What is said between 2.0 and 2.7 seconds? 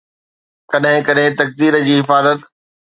حفاظت